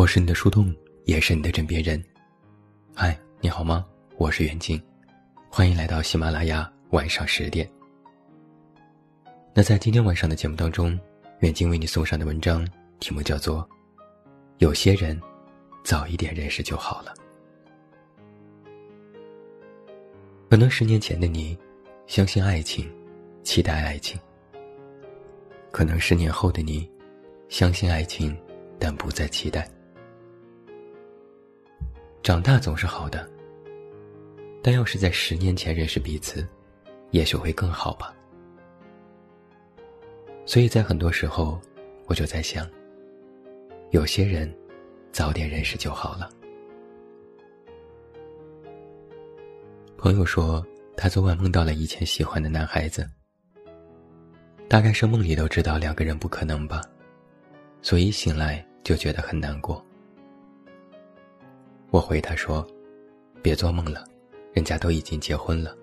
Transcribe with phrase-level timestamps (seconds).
[0.00, 0.74] 我是你的树洞，
[1.04, 2.02] 也是你的枕边人。
[2.94, 3.84] 嗨，你好吗？
[4.16, 4.82] 我是远近，
[5.50, 7.70] 欢迎来到喜马拉雅晚上十点。
[9.52, 10.98] 那在今天晚上的节目当中，
[11.40, 12.66] 远近为你送上的文章
[12.98, 13.58] 题目叫做
[14.56, 15.20] 《有些人
[15.84, 17.14] 早一点认识就好了》。
[20.48, 21.58] 可能十年前的你，
[22.06, 22.90] 相信爱情，
[23.42, 24.18] 期待爱情；
[25.70, 26.90] 可能十年后的你，
[27.50, 28.34] 相信爱情，
[28.78, 29.70] 但不再期待。
[32.22, 33.28] 长大总是好的，
[34.62, 36.46] 但要是在十年前认识彼此，
[37.12, 38.14] 也许会更好吧。
[40.44, 41.58] 所以在很多时候，
[42.06, 42.68] 我就在想，
[43.90, 44.54] 有些人
[45.12, 46.28] 早点认识就好了。
[49.96, 50.64] 朋友说，
[50.96, 53.08] 他昨晚梦到了以前喜欢的男孩子，
[54.68, 56.82] 大概是梦里都知道两个人不可能吧，
[57.80, 59.82] 所以醒来就觉得很难过。
[61.90, 62.66] 我回他说
[63.42, 64.04] ：“别做梦了，
[64.52, 65.76] 人家都已经结婚了。”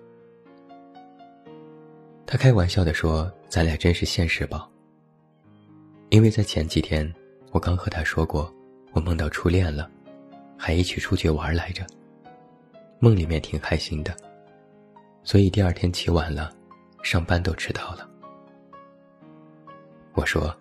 [2.24, 4.70] 他开玩笑的说：“咱俩真是现实宝。”
[6.10, 7.12] 因为在前几天，
[7.52, 8.50] 我刚和他说过，
[8.92, 9.90] 我梦到初恋了，
[10.56, 11.86] 还一起出去玩来着。
[12.98, 14.16] 梦里面挺开心的，
[15.22, 16.50] 所以第二天起晚了，
[17.02, 18.08] 上班都迟到了。
[20.14, 20.54] 我说：“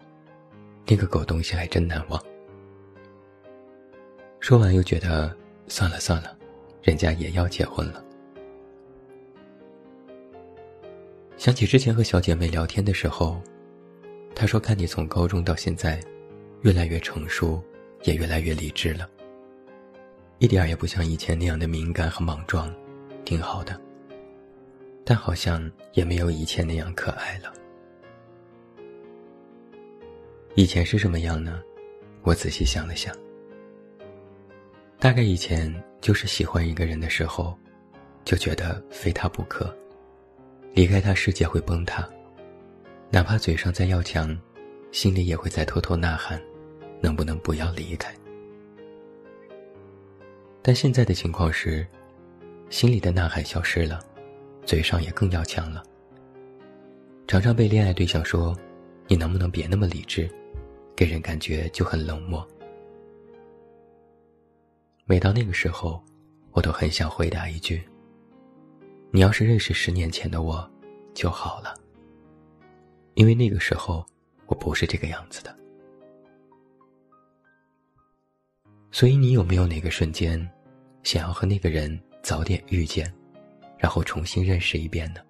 [0.85, 2.21] 那个狗东西还真难忘。”
[4.47, 5.35] 说完又觉得
[5.67, 6.33] 算了算了，
[6.81, 8.01] 人家也要结婚了。
[11.35, 13.41] 想起之前和小姐妹聊天的时候，
[14.33, 15.99] 她说：“看你从高中到现在，
[16.61, 17.61] 越来越成熟，
[18.03, 19.05] 也越来越理智了，
[20.37, 22.73] 一点儿也不像以前那样的敏感和莽撞，
[23.25, 23.77] 挺好的。
[25.03, 27.51] 但好像也没有以前那样可爱了。
[30.55, 31.61] 以前是什么样呢？
[32.21, 33.13] 我仔细想了想。”
[34.99, 35.71] 大概以前
[36.01, 37.55] 就是喜欢一个人的时候，
[38.25, 39.71] 就觉得非他不可，
[40.73, 42.07] 离开他世界会崩塌，
[43.11, 44.35] 哪怕嘴上再要强，
[44.91, 46.41] 心里也会在偷偷呐喊：
[46.99, 48.11] 能不能不要离开？
[50.63, 51.85] 但现在的情况是，
[52.71, 53.99] 心里的呐喊消失了，
[54.65, 55.83] 嘴上也更要强了。
[57.27, 58.57] 常常被恋爱对象说
[59.07, 60.27] ：“你能不能别那么理智？”
[60.97, 62.45] 给人感觉就很冷漠。
[65.09, 66.03] 每到那个时候，
[66.51, 67.81] 我都很想回答一句
[69.09, 70.69] ：“你要是认识十年前的我，
[71.13, 71.73] 就好了。”
[73.15, 74.05] 因为那个时候
[74.47, 75.57] 我不是这个样子的。
[78.91, 80.37] 所以你有没有哪个瞬间，
[81.03, 83.09] 想要和那个人早点遇见，
[83.77, 85.21] 然后重新认识一遍呢？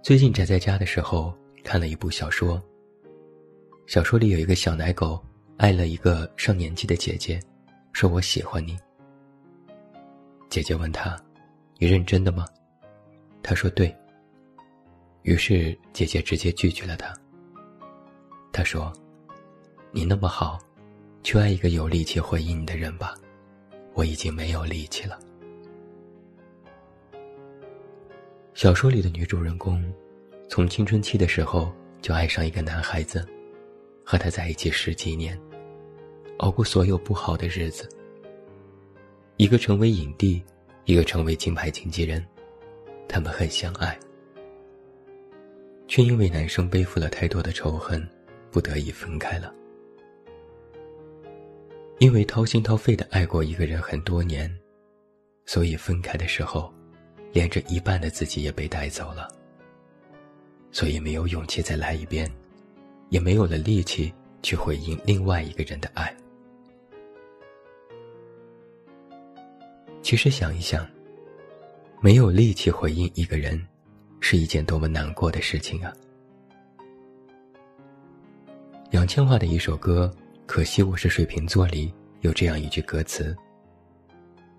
[0.00, 2.58] 最近宅在家的时候，看了一部小说。
[3.86, 5.22] 小说里有一个小奶狗。
[5.58, 7.40] 爱了一个上年纪的姐姐，
[7.92, 8.78] 说我喜欢你。
[10.48, 11.20] 姐姐问他
[11.78, 12.46] ：“你认真的吗？”
[13.42, 13.92] 他说：“对。”
[15.22, 17.12] 于是姐姐直接拒绝了他。
[18.52, 18.92] 他说
[19.90, 20.60] ：“你那么好，
[21.24, 23.16] 去爱一个有力气回应你的人吧，
[23.94, 25.18] 我已经没有力气了。”
[28.54, 29.92] 小说里的女主人公，
[30.48, 33.26] 从青春期的时候就爱上一个男孩子，
[34.04, 35.36] 和他在一起十几年。
[36.38, 37.88] 熬过所有不好的日子，
[39.36, 40.42] 一个成为影帝，
[40.84, 42.24] 一个成为金牌经纪人，
[43.08, 43.98] 他们很相爱，
[45.88, 48.08] 却因为男生背负了太多的仇恨，
[48.52, 49.52] 不得已分开了。
[51.98, 54.48] 因为掏心掏肺的爱过一个人很多年，
[55.44, 56.72] 所以分开的时候，
[57.32, 59.28] 连着一半的自己也被带走了，
[60.70, 62.30] 所以没有勇气再来一遍，
[63.08, 66.16] 也没有了力气去回应另外一个人的爱。
[70.08, 70.88] 其实想一想，
[72.00, 73.62] 没有力气回应一个人，
[74.20, 75.92] 是一件多么难过的事情啊！
[78.92, 80.10] 杨千嬅的一首歌
[80.46, 83.36] 《可惜我是水瓶座》里有这样一句歌词，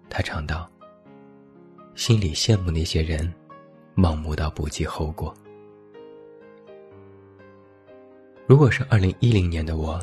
[0.07, 0.69] 他唱道
[1.97, 3.33] ：“心里羡慕那些人，
[3.95, 5.35] 盲目到不计后果。”
[8.45, 9.99] 如果是二零一零年的我，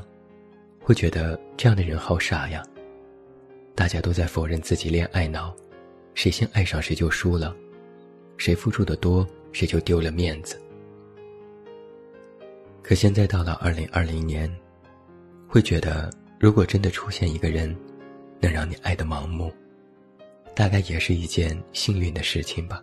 [0.81, 2.67] 会觉得这样的人好傻呀。
[3.77, 5.55] 大家都在否认自己恋爱脑，
[6.15, 7.55] 谁先爱上谁就输了，
[8.39, 10.59] 谁付出的多谁就丢了面子。
[12.83, 14.51] 可现在到了二零二零年，
[15.47, 17.77] 会觉得如果真的出现一个人，
[18.41, 19.53] 能让你爱的盲目，
[20.55, 22.83] 大概也是一件幸运的事情吧。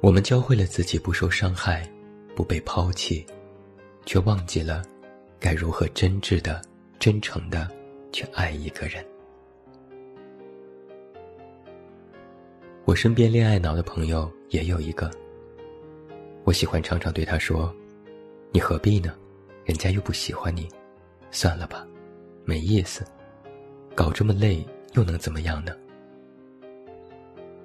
[0.00, 1.86] 我们教会了自己不受伤害，
[2.34, 3.26] 不被抛弃，
[4.06, 4.82] 却忘记了
[5.38, 6.62] 该如何真挚的、
[6.98, 7.70] 真诚的
[8.14, 9.04] 去爱一个人。
[12.84, 15.10] 我身边恋爱脑的朋友也有一个，
[16.44, 17.74] 我喜欢常常对他说
[18.54, 19.12] ：“你何必呢？
[19.64, 20.68] 人家又不喜欢你，
[21.32, 21.84] 算了吧，
[22.44, 23.04] 没意思，
[23.96, 25.72] 搞这么累又能怎么样呢？”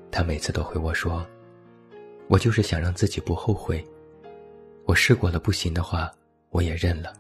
[0.10, 1.24] 他每次都回我说
[2.28, 3.86] ：“我就是想让自己不后悔，
[4.86, 6.12] 我试过了不行的话，
[6.50, 7.14] 我也认了。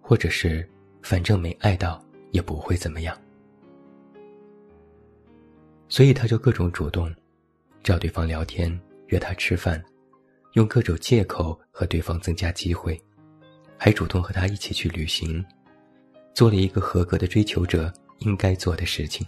[0.00, 0.68] 或者是
[1.00, 3.16] 反正没爱到，也不会怎么样。”
[5.88, 7.14] 所以他就各种主动，
[7.82, 9.82] 找对方聊天，约他吃饭，
[10.52, 13.00] 用各种借口和对方增加机会，
[13.78, 15.44] 还主动和他一起去旅行，
[16.34, 19.26] 做了一个合格的追求者应该做的事情。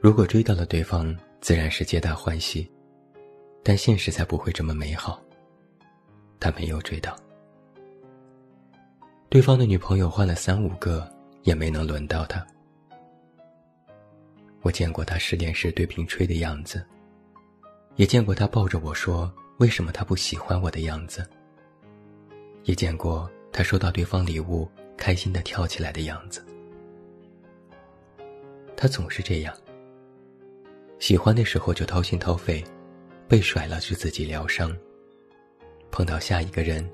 [0.00, 2.68] 如果追到了对方，自然是皆大欢喜，
[3.62, 5.22] 但现实才不会这么美好。
[6.40, 7.14] 他没有追到，
[9.32, 11.10] 对方的女朋友换了三五个，
[11.44, 12.46] 也没能轮到他。
[14.60, 16.84] 我见过他失恋时对瓶吹的样子，
[17.96, 21.26] 也见过他抱着我说为什么他不喜欢我的样子，
[22.64, 26.44] 也见过他收到对方礼物开心的跳起来的样子。
[28.76, 29.56] 他总是这样，
[30.98, 32.62] 喜欢的时候就掏心掏肺，
[33.26, 34.76] 被甩了就自己疗伤，
[35.90, 36.86] 碰到下一个人，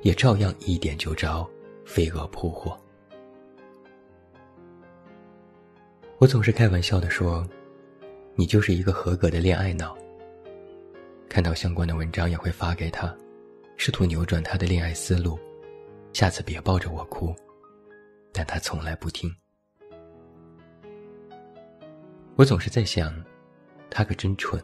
[0.00, 1.46] 也照样一点就着，
[1.92, 2.74] 飞蛾扑火。
[6.16, 7.46] 我总是开玩笑的说
[8.34, 9.94] ：“你就是一个合格的恋爱脑。”
[11.28, 13.14] 看到相关的文章也会发给他，
[13.76, 15.38] 试图扭转他的恋爱思路，
[16.14, 17.36] 下次别抱着我哭。
[18.32, 19.30] 但他从来不听。
[22.36, 23.12] 我总是在想，
[23.90, 24.58] 他可真蠢。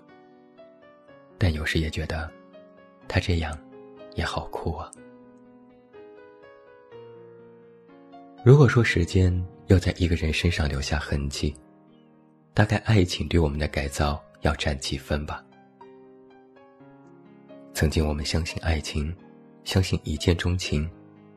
[1.36, 2.32] 但有时也觉得，
[3.06, 3.54] 他这样
[4.14, 4.90] 也好酷啊。
[8.48, 9.30] 如果说时间。
[9.66, 11.54] 要在一个人身上留下痕迹，
[12.54, 15.44] 大概爱情对我们的改造要占几分吧。
[17.74, 19.14] 曾经我们相信爱情，
[19.64, 20.90] 相信一见钟情，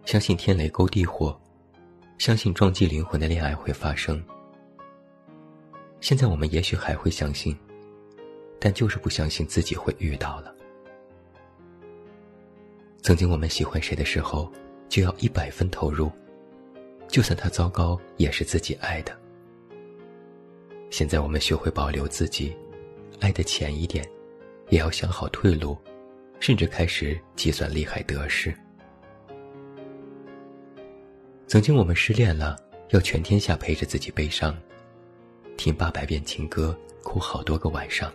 [0.06, 1.38] 相信天雷勾地火，
[2.18, 4.24] 相信撞击灵魂的恋爱会发生。
[6.00, 7.54] 现在我们也许还会相信，
[8.62, 10.56] 但就是不相信自己会遇到了。
[13.02, 14.50] 曾经我们喜欢谁的时候，
[14.88, 16.10] 就要一百分投入。
[17.12, 19.16] 就算他糟糕，也是自己爱的。
[20.90, 22.56] 现在我们学会保留自己，
[23.20, 24.04] 爱的浅一点，
[24.70, 25.78] 也要想好退路，
[26.40, 28.54] 甚至开始计算利害得失。
[31.48, 32.58] 曾经我们失恋了，
[32.92, 34.58] 要全天下陪着自己悲伤，
[35.58, 36.74] 听八百遍情歌，
[37.04, 38.12] 哭好多个晚上。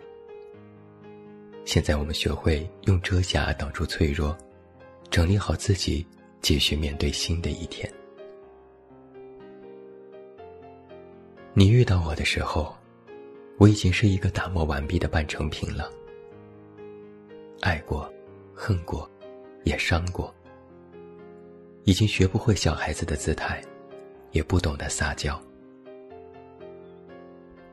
[1.66, 4.34] 现在我们学会用遮瑕挡住脆弱，
[5.10, 6.06] 整理好自己，
[6.40, 7.92] 继续面对新的一天。
[11.58, 12.76] 你遇到我的时候，
[13.56, 15.90] 我已经是一个打磨完毕的半成品了。
[17.62, 18.12] 爱过，
[18.54, 19.10] 恨过，
[19.64, 20.34] 也伤过，
[21.84, 23.64] 已经学不会小孩子的姿态，
[24.32, 25.42] 也不懂得撒娇。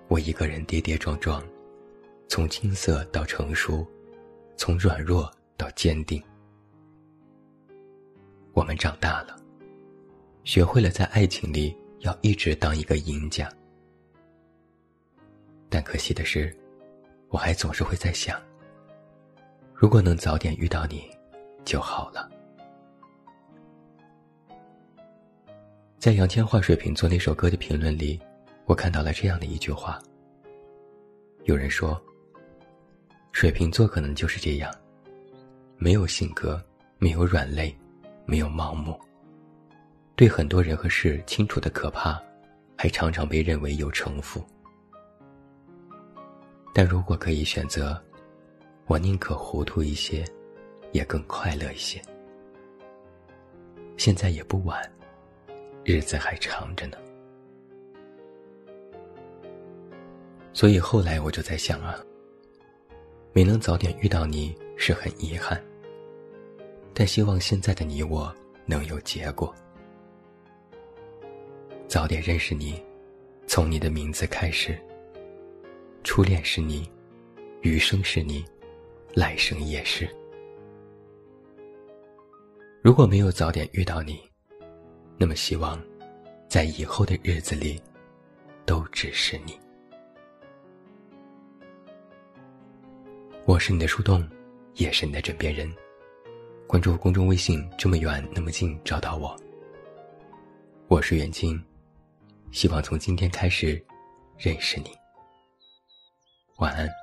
[0.08, 1.44] 我一个人跌跌撞撞，
[2.30, 3.86] 从青涩到成熟，
[4.56, 6.24] 从软弱到坚定。
[8.54, 9.36] 我们长大了，
[10.46, 13.52] 学会了在爱情里要一直当一个赢家。
[15.74, 16.56] 但可惜的是，
[17.30, 18.40] 我还总是会在想，
[19.74, 21.10] 如果能早点遇到你，
[21.66, 22.30] 就好了。
[25.98, 28.22] 在杨千嬅水瓶座那首歌的评论里，
[28.66, 30.00] 我看到了这样的一句话。
[31.46, 32.00] 有人说，
[33.32, 34.72] 水瓶座可能就是这样，
[35.78, 36.64] 没有性格，
[37.00, 37.76] 没有软肋，
[38.28, 38.96] 没有盲目，
[40.16, 42.22] 对很多人和事清楚的可怕，
[42.78, 44.46] 还常常被认为有城府。
[46.74, 48.02] 但如果可以选择，
[48.88, 50.26] 我宁可糊涂一些，
[50.92, 52.02] 也更快乐一些。
[53.96, 54.82] 现在也不晚，
[55.84, 56.98] 日子还长着呢。
[60.52, 62.04] 所以后来我就在想啊，
[63.34, 65.64] 没能早点遇到你是很遗憾，
[66.92, 68.34] 但希望现在的你我
[68.66, 69.54] 能有结果。
[71.88, 72.84] 早点认识你，
[73.46, 74.76] 从你的名字开始。
[76.04, 76.88] 初恋是你，
[77.62, 78.46] 余生是你，
[79.14, 80.08] 来生也是。
[82.82, 84.22] 如果没有早点遇到你，
[85.18, 85.82] 那么希望，
[86.50, 87.82] 在以后的日子里，
[88.66, 89.58] 都只是你。
[93.46, 94.28] 我是你的树洞，
[94.76, 95.74] 也是你的枕边人。
[96.68, 99.36] 关注公众微信“这么远那么近”找到我。
[100.90, 101.62] 我是远近，
[102.52, 103.82] 希望从今天开始
[104.38, 105.03] 认识你。
[106.64, 107.03] 晚安。